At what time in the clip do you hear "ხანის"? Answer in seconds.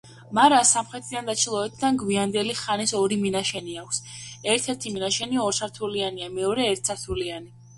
2.61-2.93